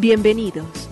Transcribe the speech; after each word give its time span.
Bienvenidos. 0.00 0.88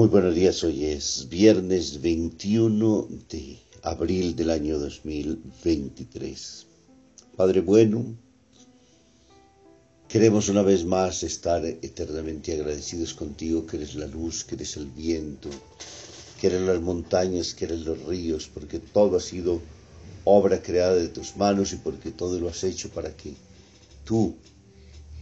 Muy 0.00 0.08
buenos 0.08 0.34
días. 0.34 0.64
Hoy 0.64 0.84
es 0.84 1.28
viernes 1.28 2.00
21 2.00 3.08
de 3.28 3.58
abril 3.82 4.34
del 4.34 4.50
año 4.50 4.78
2023. 4.78 6.66
Padre 7.36 7.60
bueno, 7.60 8.04
queremos 10.10 10.48
una 10.48 10.62
vez 10.62 10.84
más 10.84 11.22
estar 11.22 11.64
eternamente 11.64 12.52
agradecidos 12.52 13.14
contigo, 13.14 13.64
que 13.64 13.76
eres 13.76 13.94
la 13.94 14.08
luz, 14.08 14.42
que 14.42 14.56
eres 14.56 14.76
el 14.76 14.86
viento, 14.86 15.48
que 16.40 16.48
eres 16.48 16.62
las 16.62 16.80
montañas, 16.80 17.54
que 17.54 17.66
eres 17.66 17.82
los 17.82 18.02
ríos, 18.04 18.50
porque 18.52 18.80
todo 18.80 19.18
ha 19.18 19.20
sido 19.20 19.60
obra 20.24 20.60
creada 20.60 20.96
de 20.96 21.08
tus 21.08 21.36
manos 21.36 21.72
y 21.72 21.76
porque 21.76 22.10
todo 22.10 22.40
lo 22.40 22.48
has 22.48 22.64
hecho 22.64 22.90
para 22.90 23.16
que 23.16 23.34
tú, 24.04 24.34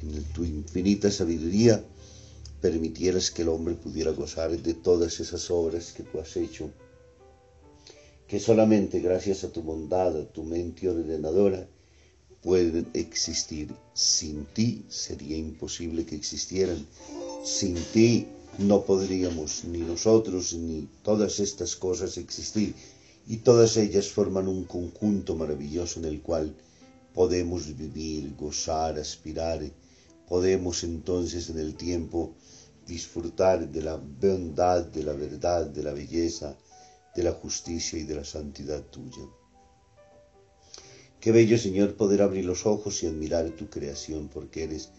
en 0.02 0.24
tu 0.32 0.42
infinita 0.44 1.10
sabiduría, 1.10 1.84
permitieras 2.62 3.30
que 3.30 3.42
el 3.42 3.50
hombre 3.50 3.74
pudiera 3.74 4.12
gozar 4.12 4.56
de 4.56 4.72
todas 4.72 5.20
esas 5.20 5.50
obras 5.50 5.92
que 5.92 6.02
tú 6.02 6.18
has 6.18 6.34
hecho, 6.38 6.70
que 8.26 8.40
solamente 8.40 9.00
gracias 9.00 9.44
a 9.44 9.52
tu 9.52 9.60
bondad, 9.60 10.18
a 10.18 10.24
tu 10.24 10.44
mente 10.44 10.88
ordenadora, 10.88 11.68
pueden 12.42 12.88
existir. 12.94 13.74
Sin 13.94 14.46
ti 14.46 14.84
sería 14.88 15.36
imposible 15.36 16.04
que 16.04 16.16
existieran. 16.16 16.86
Sin 17.44 17.74
ti 17.92 18.26
no 18.58 18.84
podríamos 18.84 19.64
ni 19.64 19.78
nosotros 19.78 20.54
ni 20.54 20.88
todas 21.02 21.40
estas 21.40 21.76
cosas 21.76 22.16
existir. 22.16 22.74
Y 23.26 23.38
todas 23.38 23.76
ellas 23.76 24.08
forman 24.08 24.48
un 24.48 24.64
conjunto 24.64 25.36
maravilloso 25.36 26.00
en 26.00 26.06
el 26.06 26.22
cual 26.22 26.54
podemos 27.14 27.76
vivir, 27.76 28.34
gozar, 28.36 28.98
aspirar. 28.98 29.60
Podemos 30.28 30.84
entonces 30.84 31.50
en 31.50 31.58
el 31.58 31.74
tiempo 31.74 32.34
disfrutar 32.86 33.68
de 33.68 33.82
la 33.82 33.96
bondad, 33.96 34.84
de 34.86 35.02
la 35.02 35.12
verdad, 35.12 35.66
de 35.66 35.82
la 35.82 35.92
belleza, 35.92 36.56
de 37.14 37.22
la 37.22 37.32
justicia 37.32 37.98
y 37.98 38.04
de 38.04 38.14
la 38.14 38.24
santidad 38.24 38.82
tuya. 38.84 39.26
Qué 41.20 41.32
bello, 41.32 41.58
Señor, 41.58 41.96
poder 41.96 42.22
abrir 42.22 42.44
los 42.44 42.64
ojos 42.64 43.02
y 43.02 43.08
admirar 43.08 43.50
tu 43.50 43.68
creación, 43.68 44.28
porque 44.32 44.62
eres 44.62 44.90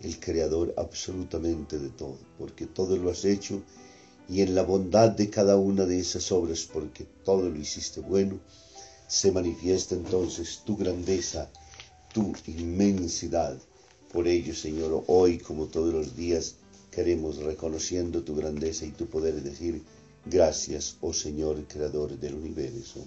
el 0.00 0.18
creador 0.18 0.74
absolutamente 0.76 1.78
de 1.78 1.90
todo, 1.90 2.18
porque 2.36 2.66
todo 2.66 2.96
lo 2.96 3.10
has 3.10 3.24
hecho 3.24 3.62
y 4.28 4.42
en 4.42 4.56
la 4.56 4.62
bondad 4.62 5.10
de 5.10 5.30
cada 5.30 5.56
una 5.56 5.86
de 5.86 6.00
esas 6.00 6.32
obras, 6.32 6.68
porque 6.72 7.06
todo 7.24 7.48
lo 7.48 7.56
hiciste 7.56 8.00
bueno, 8.00 8.40
se 9.06 9.30
manifiesta 9.30 9.94
entonces 9.94 10.62
tu 10.66 10.76
grandeza, 10.76 11.48
tu 12.12 12.32
inmensidad. 12.46 13.56
Por 14.12 14.26
ello, 14.26 14.56
Señor, 14.56 15.04
hoy 15.06 15.38
como 15.38 15.66
todos 15.66 15.94
los 15.94 16.16
días, 16.16 16.56
queremos, 16.90 17.36
reconociendo 17.36 18.24
tu 18.24 18.34
grandeza 18.34 18.84
y 18.84 18.90
tu 18.90 19.06
poder, 19.06 19.42
decir 19.42 19.82
gracias, 20.26 20.96
oh 21.00 21.12
Señor, 21.12 21.62
Creador 21.68 22.18
del 22.18 22.34
universo. 22.34 23.06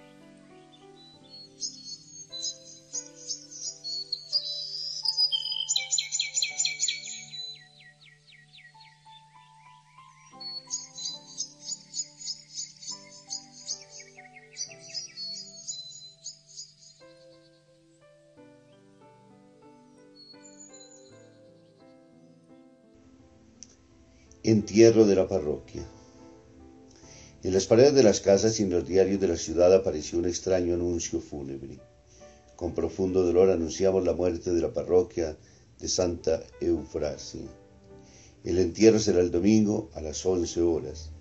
Entierro 24.43 25.05
de 25.05 25.13
la 25.13 25.27
parroquia. 25.27 25.83
En 27.43 27.53
las 27.53 27.67
paredes 27.67 27.93
de 27.93 28.01
las 28.01 28.21
casas 28.21 28.59
y 28.59 28.63
en 28.63 28.71
los 28.71 28.87
diarios 28.87 29.21
de 29.21 29.27
la 29.27 29.37
ciudad 29.37 29.71
apareció 29.71 30.17
un 30.17 30.25
extraño 30.25 30.73
anuncio 30.73 31.21
fúnebre. 31.21 31.77
Con 32.55 32.73
profundo 32.73 33.21
dolor 33.21 33.51
anunciamos 33.51 34.03
la 34.03 34.13
muerte 34.13 34.51
de 34.51 34.59
la 34.59 34.73
parroquia 34.73 35.37
de 35.79 35.87
Santa 35.87 36.41
Eufrasia. 36.59 37.45
El 38.43 38.57
entierro 38.57 38.97
será 38.97 39.19
el 39.19 39.29
domingo 39.29 39.91
a 39.93 40.01
las 40.01 40.25
11 40.25 40.59
horas. 40.61 41.11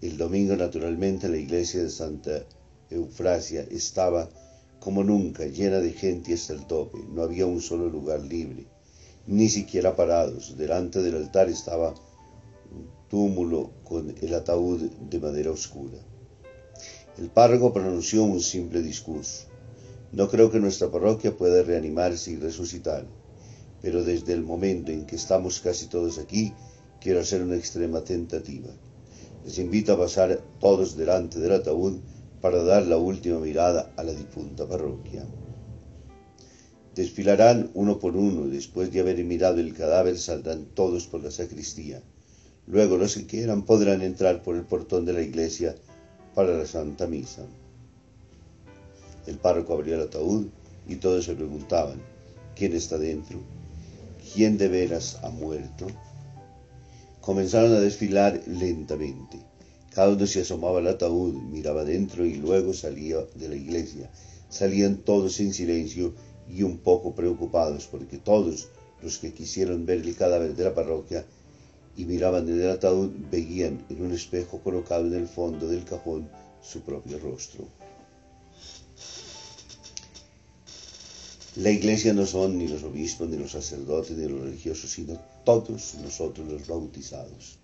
El 0.00 0.16
domingo, 0.16 0.54
naturalmente, 0.54 1.28
la 1.28 1.38
iglesia 1.38 1.82
de 1.82 1.90
Santa 1.90 2.44
Eufrasia 2.88 3.66
estaba 3.68 4.30
como 4.78 5.02
nunca 5.02 5.44
llena 5.46 5.80
de 5.80 5.92
gente 5.92 6.34
hasta 6.34 6.52
el 6.52 6.68
tope. 6.68 6.98
No 7.12 7.22
había 7.24 7.46
un 7.46 7.60
solo 7.60 7.88
lugar 7.88 8.20
libre, 8.20 8.68
ni 9.26 9.48
siquiera 9.48 9.96
parados. 9.96 10.56
Delante 10.56 11.02
del 11.02 11.16
altar 11.16 11.48
estaba 11.48 11.94
túmulo 13.14 13.70
con 13.84 14.12
el 14.20 14.34
ataúd 14.34 14.80
de 15.08 15.20
madera 15.20 15.52
oscura. 15.52 16.00
El 17.16 17.28
párroco 17.30 17.72
pronunció 17.72 18.24
un 18.24 18.40
simple 18.40 18.82
discurso. 18.82 19.46
No 20.10 20.28
creo 20.28 20.50
que 20.50 20.58
nuestra 20.58 20.90
parroquia 20.90 21.36
pueda 21.36 21.62
reanimarse 21.62 22.32
y 22.32 22.36
resucitar, 22.38 23.06
pero 23.80 24.02
desde 24.02 24.32
el 24.32 24.42
momento 24.42 24.90
en 24.90 25.06
que 25.06 25.14
estamos 25.14 25.60
casi 25.60 25.86
todos 25.86 26.18
aquí, 26.18 26.54
quiero 27.00 27.20
hacer 27.20 27.40
una 27.40 27.54
extrema 27.54 28.00
tentativa. 28.02 28.70
Les 29.44 29.60
invito 29.60 29.92
a 29.92 29.98
pasar 29.98 30.42
todos 30.58 30.96
delante 30.96 31.38
del 31.38 31.52
ataúd 31.52 32.00
para 32.40 32.64
dar 32.64 32.84
la 32.84 32.96
última 32.96 33.38
mirada 33.38 33.92
a 33.96 34.02
la 34.02 34.12
difunta 34.12 34.66
parroquia. 34.66 35.24
Desfilarán 36.96 37.70
uno 37.74 38.00
por 38.00 38.16
uno, 38.16 38.48
después 38.48 38.90
de 38.90 38.98
haber 38.98 39.22
mirado 39.22 39.60
el 39.60 39.72
cadáver 39.72 40.18
saldrán 40.18 40.64
todos 40.74 41.06
por 41.06 41.22
la 41.22 41.30
sacristía 41.30 42.02
Luego 42.66 42.96
los 42.96 43.14
que 43.14 43.26
quieran 43.26 43.62
podrán 43.62 44.02
entrar 44.02 44.42
por 44.42 44.56
el 44.56 44.62
portón 44.62 45.04
de 45.04 45.12
la 45.12 45.22
iglesia 45.22 45.74
para 46.34 46.56
la 46.56 46.66
Santa 46.66 47.06
Misa. 47.06 47.46
El 49.26 49.38
párroco 49.38 49.74
abrió 49.74 49.94
el 49.94 50.02
ataúd 50.02 50.46
y 50.88 50.96
todos 50.96 51.24
se 51.24 51.34
preguntaban, 51.34 52.00
¿quién 52.56 52.74
está 52.74 52.98
dentro? 52.98 53.38
¿Quién 54.34 54.58
de 54.58 54.68
veras 54.68 55.18
ha 55.22 55.30
muerto? 55.30 55.86
comenzaron 57.24 57.72
a 57.72 57.80
desfilar 57.80 58.42
lentamente. 58.46 59.38
Cada 59.94 60.10
uno 60.12 60.26
se 60.26 60.42
asomaba 60.42 60.80
al 60.80 60.88
ataúd, 60.88 61.32
miraba 61.32 61.82
dentro 61.82 62.26
y 62.26 62.34
luego 62.34 62.74
salía 62.74 63.16
de 63.34 63.48
la 63.48 63.56
iglesia. 63.56 64.10
Salían 64.50 64.98
todos 64.98 65.40
en 65.40 65.54
silencio 65.54 66.12
y 66.50 66.64
un 66.64 66.76
poco 66.76 67.14
preocupados 67.14 67.86
porque 67.86 68.18
todos 68.18 68.68
los 69.00 69.16
que 69.16 69.32
quisieron 69.32 69.86
ver 69.86 70.02
el 70.02 70.14
cadáver 70.14 70.54
de 70.54 70.64
la 70.64 70.74
parroquia 70.74 71.24
y 71.96 72.04
miraban 72.04 72.48
en 72.48 72.60
el 72.60 72.70
ataúd 72.70 73.10
veían 73.30 73.84
en 73.88 74.04
un 74.04 74.12
espejo 74.12 74.58
colocado 74.60 75.06
en 75.06 75.14
el 75.14 75.28
fondo 75.28 75.68
del 75.68 75.84
cajón 75.84 76.28
su 76.62 76.80
propio 76.80 77.18
rostro. 77.18 77.66
La 81.56 81.70
iglesia 81.70 82.12
no 82.12 82.26
son 82.26 82.58
ni 82.58 82.66
los 82.66 82.82
obispos, 82.82 83.28
ni 83.28 83.36
los 83.36 83.52
sacerdotes, 83.52 84.16
ni 84.16 84.26
los 84.26 84.40
religiosos, 84.40 84.90
sino 84.90 85.20
todos 85.44 85.94
nosotros 86.02 86.48
los 86.50 86.66
bautizados. 86.66 87.58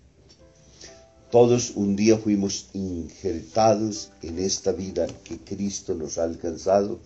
Todos 1.29 1.71
un 1.75 1.97
día 1.97 2.17
fuimos 2.17 2.69
injertados 2.73 4.11
en 4.21 4.39
esta 4.39 4.71
vida 4.71 5.07
que 5.25 5.39
Cristo 5.39 5.93
nos 5.93 6.17
ha 6.17 6.23
alcanzado 6.23 6.99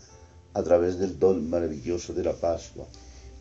a 0.54 0.62
través 0.62 1.00
del 1.00 1.18
don 1.18 1.50
maravilloso 1.50 2.14
de 2.14 2.24
la 2.24 2.34
Pascua, 2.34 2.88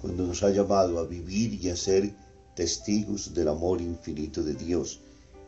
cuando 0.01 0.27
nos 0.27 0.43
ha 0.43 0.51
llamado 0.51 0.99
a 0.99 1.05
vivir 1.05 1.55
y 1.63 1.69
a 1.69 1.77
ser 1.77 2.15
testigos 2.55 3.35
del 3.35 3.49
amor 3.49 3.81
infinito 3.81 4.43
de 4.43 4.55
Dios, 4.55 5.01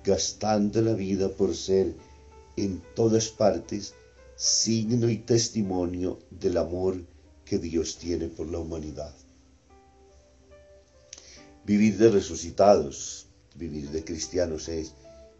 gastando 0.05 0.81
la 0.83 0.95
vida 0.95 1.29
por 1.29 1.55
ser 1.55 1.95
en 2.57 2.83
todas 2.95 3.29
partes 3.29 3.95
signo 4.37 5.09
y 5.09 5.19
testimonio 5.19 6.19
del 6.31 6.59
amor 6.59 7.03
que 7.45 7.59
Dios 7.59 7.97
tiene 7.97 8.29
por 8.29 8.49
la 8.49 8.59
humanidad. 8.59 9.15
Vivir 11.65 11.97
de 11.99 12.11
resucitados, 12.11 13.27
vivir 13.55 13.91
de 13.91 14.05
cristianos 14.05 14.69
es 14.69 14.93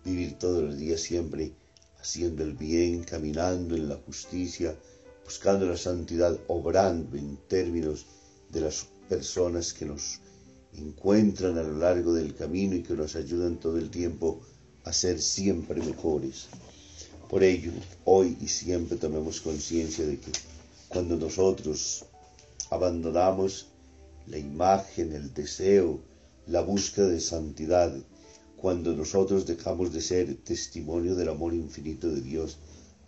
vivir 0.05 0.39
todos 0.39 0.63
los 0.63 0.77
días 0.77 1.01
siempre 1.01 1.53
haciendo 2.01 2.43
el 2.43 2.55
bien, 2.55 3.03
caminando 3.05 3.75
en 3.75 3.89
la 3.89 3.97
justicia, 3.97 4.75
buscando 5.25 5.67
la 5.67 5.77
santidad, 5.77 6.39
obrando 6.47 7.17
en 7.17 7.37
términos 7.49 8.07
de 8.51 8.61
las 8.61 8.87
personas 9.09 9.73
que 9.73 9.85
nos 9.85 10.21
encuentran 10.79 11.59
a 11.59 11.63
lo 11.63 11.77
largo 11.79 12.13
del 12.13 12.35
camino 12.35 12.75
y 12.75 12.83
que 12.83 12.95
nos 12.95 13.17
ayudan 13.17 13.57
todo 13.57 13.79
el 13.79 13.91
tiempo 13.91 14.41
a 14.85 14.93
ser 14.93 15.21
siempre 15.21 15.83
mejores. 15.83 16.47
Por 17.29 17.43
ello, 17.43 17.73
hoy 18.05 18.37
y 18.41 18.49
siempre 18.49 18.97
tomemos 18.97 19.41
conciencia 19.41 20.07
de 20.07 20.19
que 20.19 20.31
cuando 20.89 21.17
nosotros 21.17 22.05
abandonamos 22.71 23.67
la 24.27 24.39
imagen, 24.39 25.13
el 25.13 25.35
deseo, 25.35 26.01
la 26.47 26.61
búsqueda 26.61 27.09
de 27.09 27.21
santidad, 27.21 27.93
cuando 28.57 28.93
nosotros 28.95 29.47
dejamos 29.47 29.93
de 29.93 30.01
ser 30.01 30.37
testimonio 30.37 31.15
del 31.15 31.29
amor 31.29 31.55
infinito 31.55 32.09
de 32.09 32.21
Dios, 32.21 32.59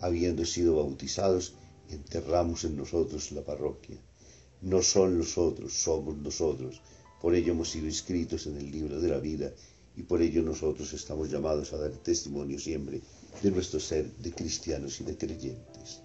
habiendo 0.00 0.44
sido 0.44 0.76
bautizados, 0.76 1.54
enterramos 1.88 2.64
en 2.64 2.76
nosotros 2.76 3.32
la 3.32 3.42
parroquia. 3.42 3.96
No 4.60 4.82
son 4.82 5.18
nosotros, 5.18 5.72
somos 5.72 6.16
nosotros. 6.16 6.80
Por 7.20 7.34
ello 7.34 7.52
hemos 7.52 7.70
sido 7.70 7.86
inscritos 7.86 8.46
en 8.46 8.56
el 8.56 8.70
libro 8.70 9.00
de 9.00 9.08
la 9.08 9.18
vida 9.18 9.52
y 9.96 10.02
por 10.04 10.22
ello 10.22 10.42
nosotros 10.42 10.92
estamos 10.92 11.30
llamados 11.30 11.72
a 11.72 11.78
dar 11.78 11.90
testimonio 11.90 12.58
siempre 12.58 13.00
de 13.42 13.50
nuestro 13.50 13.80
ser 13.80 14.10
de 14.16 14.32
cristianos 14.32 15.00
y 15.00 15.04
de 15.04 15.16
creyentes. 15.16 16.02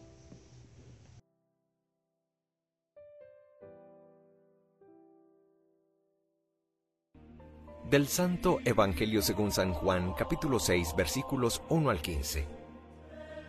Del 7.91 8.07
Santo 8.07 8.59
Evangelio 8.65 9.21
según 9.21 9.51
San 9.51 9.71
Juan, 9.71 10.13
capítulo 10.17 10.57
6, 10.57 10.95
versículos 10.97 11.61
1 11.69 11.91
al 11.91 12.01
15. 12.01 12.47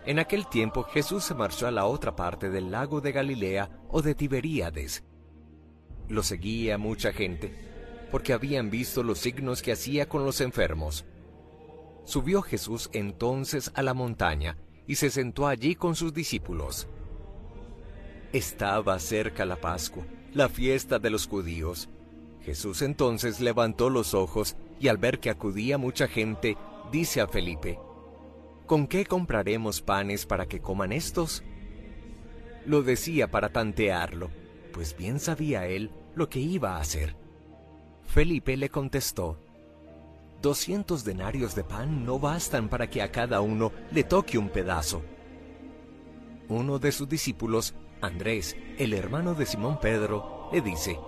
En 0.04 0.18
aquel 0.18 0.46
tiempo 0.50 0.82
Jesús 0.82 1.24
se 1.24 1.32
marchó 1.32 1.66
a 1.66 1.70
la 1.70 1.86
otra 1.86 2.14
parte 2.14 2.50
del 2.50 2.70
lago 2.70 3.00
de 3.00 3.12
Galilea 3.12 3.70
o 3.88 4.02
de 4.02 4.14
Tiberíades. 4.14 5.02
Lo 6.08 6.22
seguía 6.22 6.78
mucha 6.78 7.12
gente, 7.12 7.52
porque 8.10 8.32
habían 8.32 8.70
visto 8.70 9.02
los 9.02 9.18
signos 9.18 9.62
que 9.62 9.72
hacía 9.72 10.08
con 10.08 10.24
los 10.24 10.40
enfermos. 10.40 11.04
Subió 12.04 12.42
Jesús 12.42 12.90
entonces 12.92 13.72
a 13.74 13.82
la 13.82 13.94
montaña 13.94 14.58
y 14.86 14.96
se 14.96 15.10
sentó 15.10 15.46
allí 15.46 15.74
con 15.74 15.96
sus 15.96 16.12
discípulos. 16.12 16.86
Estaba 18.32 18.98
cerca 18.98 19.44
la 19.44 19.56
Pascua, 19.56 20.04
la 20.32 20.48
fiesta 20.48 20.98
de 20.98 21.10
los 21.10 21.26
judíos, 21.26 21.88
Jesús 22.44 22.82
entonces 22.82 23.40
levantó 23.40 23.88
los 23.88 24.12
ojos 24.12 24.56
y 24.78 24.88
al 24.88 24.98
ver 24.98 25.18
que 25.18 25.30
acudía 25.30 25.78
mucha 25.78 26.08
gente, 26.08 26.58
dice 26.92 27.22
a 27.22 27.26
Felipe, 27.26 27.78
¿Con 28.66 28.86
qué 28.86 29.06
compraremos 29.06 29.80
panes 29.80 30.26
para 30.26 30.46
que 30.46 30.60
coman 30.60 30.92
estos? 30.92 31.42
Lo 32.66 32.82
decía 32.82 33.30
para 33.30 33.50
tantearlo, 33.50 34.30
pues 34.74 34.96
bien 34.96 35.20
sabía 35.20 35.66
él 35.66 35.92
lo 36.16 36.28
que 36.28 36.40
iba 36.40 36.76
a 36.76 36.80
hacer. 36.80 37.14
Felipe 38.02 38.56
le 38.56 38.68
contestó, 38.68 39.38
Doscientos 40.42 41.04
denarios 41.04 41.54
de 41.54 41.64
pan 41.64 42.04
no 42.04 42.18
bastan 42.18 42.68
para 42.68 42.90
que 42.90 43.00
a 43.00 43.10
cada 43.10 43.40
uno 43.40 43.72
le 43.92 44.04
toque 44.04 44.36
un 44.36 44.50
pedazo. 44.50 45.02
Uno 46.48 46.78
de 46.78 46.92
sus 46.92 47.08
discípulos, 47.08 47.74
Andrés, 48.02 48.56
el 48.76 48.92
hermano 48.92 49.34
de 49.34 49.46
Simón 49.46 49.78
Pedro, 49.80 50.50
le 50.52 50.60
dice, 50.60 50.98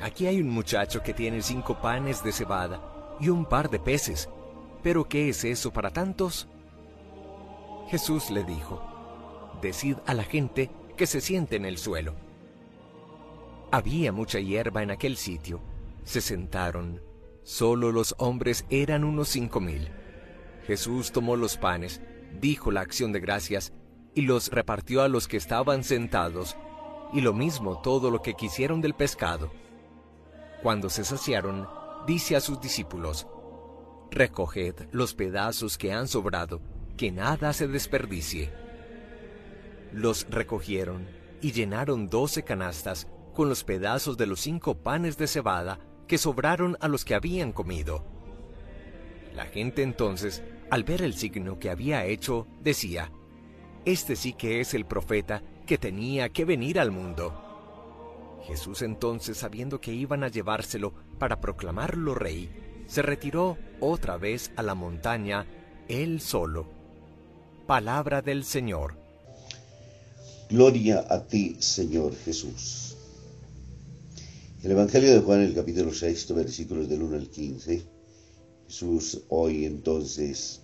Aquí 0.00 0.26
hay 0.26 0.40
un 0.40 0.48
muchacho 0.48 1.02
que 1.02 1.12
tiene 1.12 1.42
cinco 1.42 1.78
panes 1.82 2.24
de 2.24 2.32
cebada 2.32 3.16
y 3.20 3.28
un 3.28 3.44
par 3.44 3.68
de 3.68 3.80
peces. 3.80 4.30
¿Pero 4.82 5.06
qué 5.06 5.28
es 5.28 5.44
eso 5.44 5.70
para 5.72 5.90
tantos? 5.90 6.48
Jesús 7.90 8.30
le 8.30 8.44
dijo, 8.44 8.80
Decid 9.60 9.96
a 10.06 10.14
la 10.14 10.24
gente 10.24 10.70
que 10.96 11.06
se 11.06 11.20
siente 11.20 11.56
en 11.56 11.66
el 11.66 11.76
suelo. 11.76 12.29
Había 13.72 14.10
mucha 14.10 14.40
hierba 14.40 14.82
en 14.82 14.90
aquel 14.90 15.16
sitio. 15.16 15.60
Se 16.02 16.20
sentaron. 16.20 17.02
Solo 17.44 17.92
los 17.92 18.14
hombres 18.18 18.64
eran 18.68 19.04
unos 19.04 19.28
cinco 19.28 19.60
mil. 19.60 19.88
Jesús 20.66 21.12
tomó 21.12 21.36
los 21.36 21.56
panes, 21.56 22.02
dijo 22.40 22.70
la 22.70 22.80
acción 22.80 23.12
de 23.12 23.20
gracias 23.20 23.72
y 24.14 24.22
los 24.22 24.48
repartió 24.48 25.02
a 25.02 25.08
los 25.08 25.28
que 25.28 25.36
estaban 25.36 25.84
sentados, 25.84 26.56
y 27.12 27.20
lo 27.20 27.32
mismo 27.32 27.80
todo 27.80 28.10
lo 28.10 28.22
que 28.22 28.34
quisieron 28.34 28.80
del 28.80 28.94
pescado. 28.94 29.52
Cuando 30.62 30.90
se 30.90 31.04
saciaron, 31.04 31.68
dice 32.06 32.36
a 32.36 32.40
sus 32.40 32.60
discípulos, 32.60 33.26
Recoged 34.10 34.88
los 34.90 35.14
pedazos 35.14 35.78
que 35.78 35.92
han 35.92 36.08
sobrado, 36.08 36.60
que 36.96 37.12
nada 37.12 37.52
se 37.52 37.68
desperdicie. 37.68 38.50
Los 39.92 40.26
recogieron 40.28 41.06
y 41.40 41.52
llenaron 41.52 42.08
doce 42.08 42.42
canastas 42.42 43.06
con 43.40 43.48
los 43.48 43.64
pedazos 43.64 44.18
de 44.18 44.26
los 44.26 44.38
cinco 44.38 44.74
panes 44.82 45.16
de 45.16 45.26
cebada 45.26 45.80
que 46.06 46.18
sobraron 46.18 46.76
a 46.78 46.88
los 46.88 47.06
que 47.06 47.14
habían 47.14 47.52
comido. 47.52 48.04
La 49.34 49.46
gente 49.46 49.82
entonces, 49.82 50.42
al 50.68 50.84
ver 50.84 51.00
el 51.00 51.14
signo 51.14 51.58
que 51.58 51.70
había 51.70 52.04
hecho, 52.04 52.46
decía, 52.60 53.10
Este 53.86 54.14
sí 54.14 54.34
que 54.34 54.60
es 54.60 54.74
el 54.74 54.84
profeta 54.84 55.42
que 55.66 55.78
tenía 55.78 56.28
que 56.28 56.44
venir 56.44 56.78
al 56.78 56.90
mundo. 56.90 58.42
Jesús 58.46 58.82
entonces, 58.82 59.38
sabiendo 59.38 59.80
que 59.80 59.94
iban 59.94 60.22
a 60.22 60.28
llevárselo 60.28 60.92
para 61.18 61.40
proclamarlo 61.40 62.14
rey, 62.14 62.84
se 62.88 63.00
retiró 63.00 63.56
otra 63.80 64.18
vez 64.18 64.52
a 64.56 64.62
la 64.62 64.74
montaña, 64.74 65.46
él 65.88 66.20
solo. 66.20 66.66
Palabra 67.66 68.20
del 68.20 68.44
Señor. 68.44 68.98
Gloria 70.50 71.06
a 71.08 71.26
ti, 71.26 71.56
Señor 71.58 72.14
Jesús. 72.22 72.89
El 74.62 74.72
Evangelio 74.72 75.14
de 75.14 75.20
Juan, 75.20 75.40
el 75.40 75.54
capítulo 75.54 75.90
6, 75.90 76.34
versículos 76.34 76.86
del 76.86 77.00
1 77.02 77.16
al 77.16 77.30
15. 77.30 77.82
Jesús 78.66 79.22
hoy 79.30 79.64
entonces, 79.64 80.60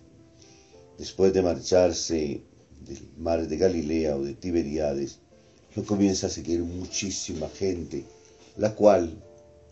después 0.98 1.32
de 1.32 1.40
marcharse 1.40 2.42
del 2.84 3.08
mar 3.16 3.48
de 3.48 3.56
Galilea 3.56 4.14
o 4.16 4.22
de 4.22 4.34
Tiberiades, 4.34 5.20
lo 5.74 5.82
comienza 5.86 6.26
a 6.26 6.30
seguir 6.30 6.60
muchísima 6.60 7.48
gente, 7.48 8.04
la 8.58 8.74
cual 8.74 9.16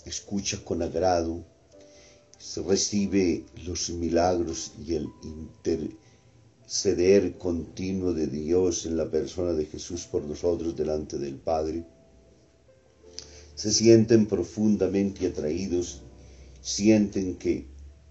escucha 0.07 0.64
con 0.64 0.81
agrado, 0.81 1.45
recibe 2.66 3.45
los 3.66 3.90
milagros 3.90 4.73
y 4.87 4.95
el 4.95 5.07
interceder 6.64 7.37
continuo 7.37 8.14
de 8.14 8.28
Dios 8.28 8.87
en 8.87 8.97
la 8.97 9.11
persona 9.11 9.52
de 9.52 9.66
Jesús 9.66 10.07
por 10.07 10.23
nosotros 10.25 10.75
delante 10.75 11.19
del 11.19 11.35
Padre. 11.35 11.85
Se 13.54 13.73
sienten 13.73 14.26
profundamente 14.26 15.26
atraídos, 15.26 16.02
sienten 16.61 17.37
que 17.37 17.66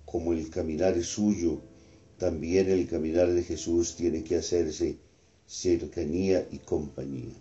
como 0.06 0.34
el 0.34 0.50
caminar 0.50 0.98
es 0.98 1.08
suyo, 1.08 1.62
también 2.18 2.70
el 2.70 2.88
caminar 2.88 3.32
de 3.32 3.44
Jesús 3.44 3.96
tiene 3.96 4.24
que 4.24 4.38
hacerse 4.38 4.98
cercanía 5.48 6.48
y 6.52 6.60
compañía. 6.60 7.34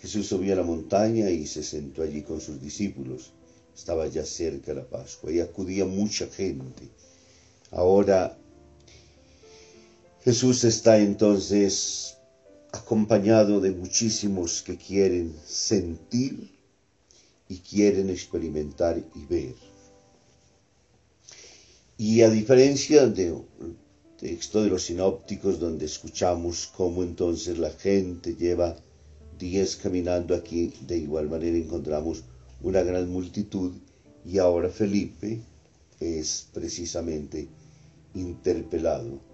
Jesús 0.00 0.26
subió 0.26 0.52
a 0.52 0.56
la 0.56 0.62
montaña 0.62 1.30
y 1.30 1.46
se 1.46 1.62
sentó 1.62 2.02
allí 2.02 2.22
con 2.22 2.40
sus 2.40 2.60
discípulos. 2.60 3.32
estaba 3.74 4.06
ya 4.06 4.24
cerca 4.24 4.74
la 4.74 4.84
Pascua 4.84 5.32
y 5.32 5.40
acudía 5.40 5.84
mucha 5.84 6.26
gente. 6.26 6.88
Ahora 7.70 8.36
Jesús 10.22 10.64
está 10.64 10.98
entonces 10.98 12.16
acompañado 12.74 13.60
de 13.60 13.70
muchísimos 13.70 14.62
que 14.62 14.76
quieren 14.76 15.34
sentir 15.46 16.50
y 17.48 17.58
quieren 17.58 18.10
experimentar 18.10 19.00
y 19.14 19.26
ver. 19.26 19.54
Y 21.96 22.22
a 22.22 22.30
diferencia 22.30 23.06
del 23.06 23.44
texto 24.18 24.62
de 24.62 24.70
los 24.70 24.82
sinópticos 24.84 25.60
donde 25.60 25.86
escuchamos 25.86 26.72
cómo 26.76 27.04
entonces 27.04 27.58
la 27.58 27.70
gente 27.70 28.34
lleva 28.34 28.76
días 29.38 29.76
caminando 29.76 30.34
aquí, 30.34 30.72
de 30.88 30.98
igual 30.98 31.28
manera 31.28 31.56
encontramos 31.56 32.24
una 32.60 32.82
gran 32.82 33.08
multitud 33.08 33.72
y 34.26 34.38
ahora 34.38 34.68
Felipe 34.68 35.40
es 36.00 36.48
precisamente 36.52 37.46
interpelado. 38.14 39.33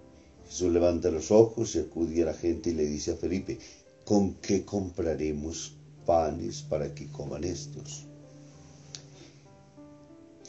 Jesús 0.51 0.73
levanta 0.73 1.09
los 1.09 1.31
ojos 1.31 1.75
y 1.75 1.79
acude 1.79 2.23
a 2.23 2.25
la 2.25 2.33
gente 2.33 2.71
y 2.71 2.73
le 2.73 2.85
dice 2.85 3.11
a 3.11 3.15
Felipe, 3.15 3.57
¿con 4.03 4.33
qué 4.33 4.65
compraremos 4.65 5.71
panes 6.05 6.61
para 6.61 6.93
que 6.93 7.07
coman 7.07 7.45
estos? 7.45 8.05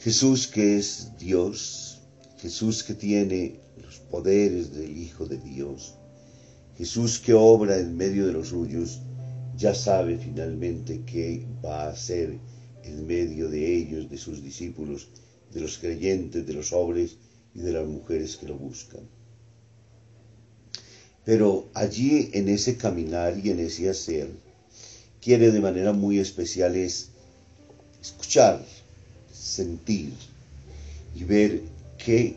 Jesús 0.01 0.47
que 0.47 0.75
es 0.75 1.17
Dios, 1.17 2.01
Jesús 2.39 2.83
que 2.83 2.95
tiene 2.95 3.61
los 3.81 3.99
poderes 3.99 4.73
del 4.75 4.97
Hijo 4.97 5.25
de 5.25 5.37
Dios, 5.37 5.93
Jesús 6.77 7.17
que 7.17 7.33
obra 7.33 7.79
en 7.79 7.95
medio 7.95 8.27
de 8.27 8.33
los 8.33 8.49
suyos, 8.49 8.99
ya 9.55 9.73
sabe 9.73 10.17
finalmente 10.17 11.03
qué 11.05 11.47
va 11.63 11.83
a 11.83 11.91
hacer 11.91 12.39
en 12.83 13.07
medio 13.07 13.47
de 13.47 13.73
ellos, 13.73 14.09
de 14.09 14.17
sus 14.17 14.43
discípulos, 14.43 15.07
de 15.53 15.61
los 15.61 15.77
creyentes, 15.77 16.45
de 16.45 16.53
los 16.53 16.73
hombres 16.73 17.15
y 17.55 17.59
de 17.59 17.71
las 17.71 17.87
mujeres 17.87 18.35
que 18.35 18.49
lo 18.49 18.57
buscan. 18.57 19.07
Pero 21.25 21.69
allí 21.73 22.29
en 22.33 22.49
ese 22.49 22.77
caminar 22.77 23.39
y 23.43 23.49
en 23.51 23.59
ese 23.59 23.89
hacer, 23.89 24.29
quiere 25.21 25.51
de 25.51 25.61
manera 25.61 25.93
muy 25.93 26.19
especial 26.19 26.75
es 26.75 27.09
escuchar, 28.01 28.63
sentir 29.31 30.11
y 31.15 31.23
ver 31.23 31.61
qué, 31.97 32.35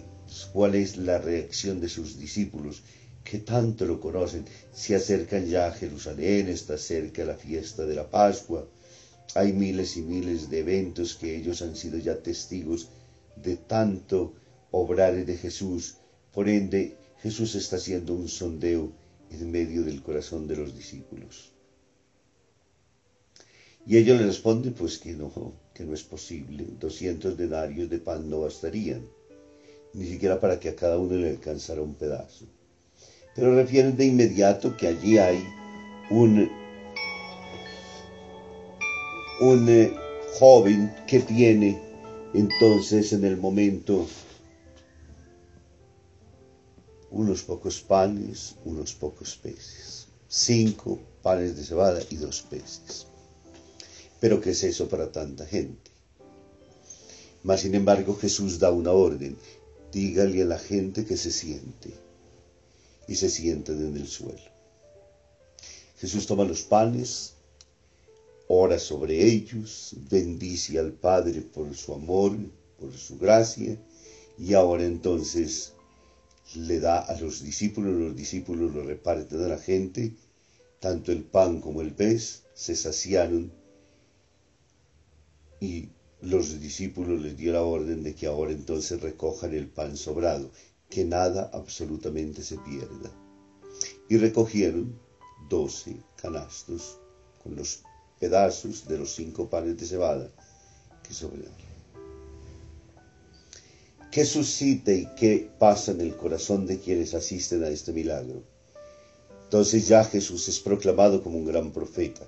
cuál 0.52 0.76
es 0.76 0.96
la 0.96 1.18
reacción 1.18 1.80
de 1.80 1.88
sus 1.88 2.18
discípulos, 2.18 2.82
que 3.24 3.38
tanto 3.38 3.86
lo 3.86 4.00
conocen, 4.00 4.44
se 4.72 4.94
acercan 4.94 5.46
ya 5.46 5.66
a 5.66 5.72
Jerusalén, 5.72 6.48
está 6.48 6.78
cerca 6.78 7.24
la 7.24 7.34
fiesta 7.34 7.84
de 7.84 7.96
la 7.96 8.08
Pascua, 8.08 8.64
hay 9.34 9.52
miles 9.52 9.96
y 9.96 10.02
miles 10.02 10.48
de 10.48 10.60
eventos 10.60 11.16
que 11.16 11.36
ellos 11.36 11.60
han 11.60 11.74
sido 11.74 11.98
ya 11.98 12.16
testigos 12.22 12.88
de 13.34 13.56
tanto 13.56 14.32
obrar 14.70 15.24
de 15.24 15.36
Jesús. 15.36 15.96
Por 16.32 16.48
ende, 16.48 16.96
Jesús 17.22 17.54
está 17.54 17.76
haciendo 17.76 18.14
un 18.14 18.28
sondeo 18.28 18.92
en 19.30 19.50
medio 19.50 19.82
del 19.82 20.02
corazón 20.02 20.46
de 20.46 20.56
los 20.56 20.76
discípulos. 20.76 21.52
Y 23.86 23.96
ellos 23.96 24.18
le 24.18 24.26
responden 24.26 24.74
pues 24.74 24.98
que 24.98 25.12
no, 25.12 25.32
que 25.72 25.84
no 25.84 25.94
es 25.94 26.02
posible. 26.02 26.66
200 26.80 27.36
denarios 27.36 27.88
de 27.88 27.98
pan 27.98 28.28
no 28.28 28.40
bastarían, 28.40 29.06
ni 29.94 30.06
siquiera 30.06 30.40
para 30.40 30.58
que 30.58 30.70
a 30.70 30.76
cada 30.76 30.98
uno 30.98 31.14
le 31.16 31.30
alcanzara 31.30 31.82
un 31.82 31.94
pedazo. 31.94 32.46
Pero 33.34 33.54
refieren 33.54 33.96
de 33.96 34.06
inmediato 34.06 34.76
que 34.76 34.88
allí 34.88 35.18
hay 35.18 35.42
un 36.10 36.48
un 39.40 39.68
eh, 39.68 39.94
joven 40.38 40.90
que 41.06 41.20
tiene 41.20 41.78
entonces 42.32 43.12
en 43.12 43.24
el 43.24 43.36
momento 43.36 44.06
unos 47.16 47.42
pocos 47.42 47.80
panes, 47.80 48.56
unos 48.66 48.92
pocos 48.92 49.36
peces, 49.36 50.06
cinco 50.28 50.98
panes 51.22 51.56
de 51.56 51.64
cebada 51.64 52.00
y 52.10 52.16
dos 52.16 52.42
peces. 52.42 53.06
Pero 54.20 54.40
¿qué 54.40 54.50
es 54.50 54.62
eso 54.64 54.86
para 54.88 55.10
tanta 55.10 55.46
gente? 55.46 55.90
Mas 57.42 57.62
sin 57.62 57.74
embargo 57.74 58.14
Jesús 58.16 58.58
da 58.58 58.70
una 58.70 58.92
orden, 58.92 59.38
dígale 59.92 60.42
a 60.42 60.44
la 60.44 60.58
gente 60.58 61.06
que 61.06 61.16
se 61.16 61.32
siente 61.32 61.94
y 63.08 63.14
se 63.14 63.30
sienten 63.30 63.78
en 63.86 63.96
el 63.96 64.08
suelo. 64.08 64.50
Jesús 65.98 66.26
toma 66.26 66.44
los 66.44 66.62
panes, 66.62 67.32
ora 68.46 68.78
sobre 68.78 69.24
ellos, 69.24 69.96
bendice 70.10 70.78
al 70.78 70.92
Padre 70.92 71.40
por 71.40 71.74
su 71.74 71.94
amor, 71.94 72.36
por 72.78 72.92
su 72.92 73.16
gracia, 73.16 73.78
y 74.38 74.52
ahora 74.52 74.84
entonces 74.84 75.72
le 76.56 76.80
da 76.80 76.98
a 76.98 77.18
los 77.20 77.42
discípulos, 77.42 77.94
los 77.94 78.16
discípulos 78.16 78.74
lo 78.74 78.82
reparten 78.82 79.42
a 79.42 79.48
la 79.48 79.58
gente, 79.58 80.14
tanto 80.80 81.12
el 81.12 81.22
pan 81.22 81.60
como 81.60 81.82
el 81.82 81.92
pez 81.92 82.44
se 82.54 82.74
saciaron 82.74 83.52
y 85.60 85.90
los 86.20 86.58
discípulos 86.60 87.20
les 87.20 87.36
dio 87.36 87.52
la 87.52 87.62
orden 87.62 88.02
de 88.02 88.14
que 88.14 88.26
ahora 88.26 88.52
entonces 88.52 89.00
recojan 89.00 89.52
el 89.54 89.68
pan 89.68 89.96
sobrado, 89.96 90.50
que 90.88 91.04
nada 91.04 91.50
absolutamente 91.52 92.42
se 92.42 92.56
pierda. 92.58 93.10
Y 94.08 94.16
recogieron 94.16 94.98
doce 95.48 95.96
canastos 96.16 96.98
con 97.42 97.56
los 97.56 97.82
pedazos 98.18 98.88
de 98.88 98.98
los 98.98 99.14
cinco 99.14 99.48
panes 99.48 99.76
de 99.76 99.86
cebada 99.86 100.30
que 101.02 101.12
sobraron. 101.12 101.65
¿Qué 104.10 104.24
suscita 104.24 104.92
y 104.92 105.08
qué 105.16 105.50
pasa 105.58 105.92
en 105.92 106.00
el 106.00 106.16
corazón 106.16 106.66
de 106.66 106.78
quienes 106.78 107.14
asisten 107.14 107.64
a 107.64 107.68
este 107.68 107.92
milagro? 107.92 108.42
Entonces 109.44 109.86
ya 109.88 110.04
Jesús 110.04 110.48
es 110.48 110.58
proclamado 110.60 111.22
como 111.22 111.38
un 111.38 111.44
gran 111.44 111.70
profeta, 111.70 112.26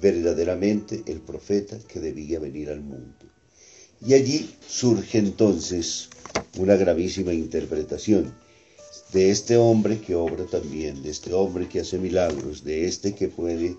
verdaderamente 0.00 1.02
el 1.06 1.20
profeta 1.20 1.78
que 1.86 2.00
debía 2.00 2.40
venir 2.40 2.70
al 2.70 2.80
mundo. 2.80 3.26
Y 4.04 4.14
allí 4.14 4.54
surge 4.66 5.18
entonces 5.18 6.08
una 6.58 6.76
gravísima 6.76 7.32
interpretación 7.32 8.34
de 9.12 9.30
este 9.30 9.56
hombre 9.56 10.00
que 10.00 10.14
obra 10.14 10.44
también, 10.46 11.02
de 11.02 11.10
este 11.10 11.32
hombre 11.32 11.68
que 11.68 11.80
hace 11.80 11.98
milagros, 11.98 12.64
de 12.64 12.86
este 12.86 13.14
que 13.14 13.28
puede 13.28 13.76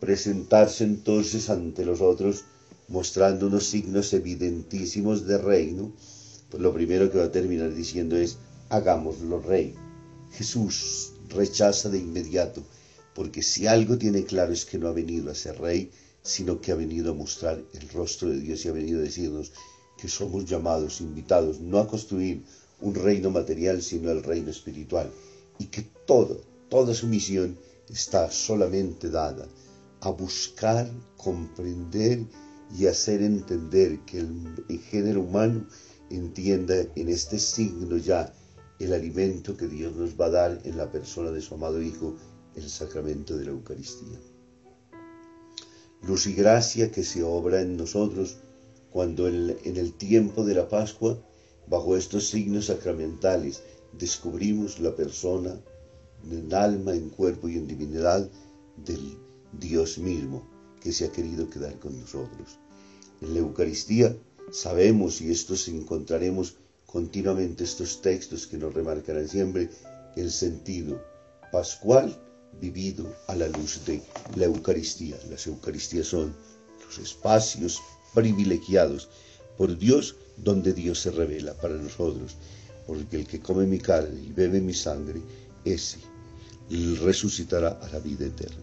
presentarse 0.00 0.84
entonces 0.84 1.50
ante 1.50 1.84
los 1.84 2.00
otros 2.00 2.44
mostrando 2.88 3.46
unos 3.46 3.64
signos 3.64 4.12
evidentísimos 4.12 5.26
de 5.26 5.38
reino, 5.38 5.92
pues 6.50 6.62
lo 6.62 6.72
primero 6.72 7.10
que 7.10 7.18
va 7.18 7.24
a 7.24 7.32
terminar 7.32 7.74
diciendo 7.74 8.16
es, 8.16 8.38
hagámoslo 8.68 9.40
rey. 9.40 9.74
Jesús 10.32 11.12
rechaza 11.28 11.88
de 11.88 11.98
inmediato, 11.98 12.62
porque 13.14 13.42
si 13.42 13.66
algo 13.66 13.98
tiene 13.98 14.24
claro 14.24 14.52
es 14.52 14.64
que 14.64 14.78
no 14.78 14.88
ha 14.88 14.92
venido 14.92 15.30
a 15.30 15.34
ser 15.34 15.60
rey, 15.60 15.90
sino 16.22 16.60
que 16.60 16.72
ha 16.72 16.74
venido 16.74 17.12
a 17.12 17.14
mostrar 17.14 17.62
el 17.72 17.88
rostro 17.90 18.28
de 18.30 18.40
Dios 18.40 18.64
y 18.64 18.68
ha 18.68 18.72
venido 18.72 19.00
a 19.00 19.04
decirnos 19.04 19.52
que 19.98 20.08
somos 20.08 20.44
llamados, 20.44 21.00
invitados, 21.00 21.60
no 21.60 21.78
a 21.78 21.86
construir 21.86 22.42
un 22.80 22.94
reino 22.94 23.30
material, 23.30 23.82
sino 23.82 24.10
el 24.10 24.22
reino 24.22 24.50
espiritual, 24.50 25.10
y 25.58 25.66
que 25.66 25.82
todo, 26.06 26.40
toda 26.68 26.94
su 26.94 27.06
misión 27.06 27.56
está 27.88 28.30
solamente 28.30 29.10
dada 29.10 29.46
a 30.00 30.10
buscar, 30.10 30.90
comprender 31.16 32.24
y 32.76 32.86
hacer 32.86 33.22
entender 33.22 34.00
que 34.00 34.20
el, 34.20 34.80
género 34.90 35.22
humano 35.22 35.66
entienda 36.10 36.74
en 36.94 37.08
este 37.08 37.38
signo 37.38 37.96
ya 37.96 38.32
el 38.78 38.92
alimento 38.92 39.56
que 39.56 39.68
Dios 39.68 39.94
nos 39.94 40.20
va 40.20 40.26
a 40.26 40.30
dar 40.30 40.60
en 40.64 40.76
la 40.76 40.90
persona 40.90 41.30
de 41.30 41.40
su 41.40 41.54
amado 41.54 41.80
Hijo, 41.80 42.16
el 42.54 42.68
sacramento 42.68 43.36
de 43.36 43.44
la 43.44 43.50
Eucaristía. 43.52 44.20
Luz 46.02 46.26
y 46.26 46.34
gracia 46.34 46.90
que 46.90 47.02
se 47.02 47.22
obra 47.22 47.62
en 47.62 47.76
nosotros 47.76 48.38
cuando 48.90 49.26
en 49.26 49.76
el 49.76 49.92
tiempo 49.94 50.44
de 50.44 50.54
la 50.54 50.68
Pascua, 50.68 51.18
bajo 51.66 51.96
estos 51.96 52.28
signos 52.28 52.66
sacramentales, 52.66 53.62
descubrimos 53.98 54.78
la 54.80 54.94
persona 54.94 55.60
en 56.30 56.54
alma, 56.54 56.94
en 56.94 57.10
cuerpo 57.10 57.48
y 57.48 57.56
en 57.56 57.66
divinidad 57.66 58.30
del 58.76 59.18
Dios 59.52 59.98
mismo 59.98 60.46
que 60.80 60.92
se 60.92 61.06
ha 61.06 61.12
querido 61.12 61.48
quedar 61.48 61.78
con 61.78 61.98
nosotros. 61.98 62.58
En 63.20 63.34
la 63.34 63.40
Eucaristía 63.40 64.16
sabemos 64.50 65.20
y 65.20 65.30
estos 65.30 65.68
encontraremos 65.68 66.54
continuamente 66.86 67.64
estos 67.64 68.00
textos 68.02 68.46
que 68.46 68.56
nos 68.56 68.72
remarcarán 68.72 69.28
siempre 69.28 69.68
el 70.16 70.30
sentido 70.30 71.02
pascual 71.50 72.16
vivido 72.60 73.14
a 73.26 73.34
la 73.34 73.48
luz 73.48 73.84
de 73.84 74.00
la 74.36 74.44
Eucaristía. 74.44 75.16
Las 75.28 75.46
Eucaristías 75.46 76.06
son 76.06 76.34
los 76.86 76.98
espacios 76.98 77.80
privilegiados 78.14 79.08
por 79.56 79.76
Dios 79.76 80.16
donde 80.36 80.72
Dios 80.72 81.00
se 81.00 81.10
revela 81.10 81.54
para 81.54 81.74
nosotros, 81.74 82.36
porque 82.86 83.16
el 83.16 83.26
que 83.26 83.40
come 83.40 83.66
mi 83.66 83.78
carne 83.78 84.20
y 84.20 84.32
bebe 84.32 84.60
mi 84.60 84.74
sangre, 84.74 85.20
ese 85.64 85.98
resucitará 87.02 87.78
a 87.82 87.88
la 87.90 87.98
vida 87.98 88.26
eterna. 88.26 88.56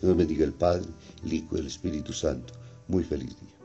Dios 0.00 0.16
bendiga 0.16 0.44
el 0.44 0.52
Padre, 0.52 0.86
el 1.24 1.32
Hijo 1.32 1.56
y 1.56 1.60
el 1.60 1.66
Espíritu 1.66 2.12
Santo. 2.12 2.54
Muy 2.88 3.04
feliz 3.04 3.28
día. 3.28 3.59